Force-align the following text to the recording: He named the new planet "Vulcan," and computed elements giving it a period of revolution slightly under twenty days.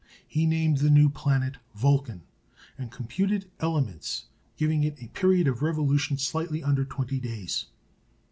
He 0.27 0.47
named 0.47 0.77
the 0.79 0.89
new 0.89 1.09
planet 1.09 1.57
"Vulcan," 1.75 2.23
and 2.75 2.89
computed 2.91 3.51
elements 3.59 4.25
giving 4.57 4.83
it 4.83 4.97
a 4.99 5.09
period 5.09 5.45
of 5.47 5.61
revolution 5.61 6.17
slightly 6.17 6.63
under 6.63 6.83
twenty 6.83 7.19
days. 7.19 7.67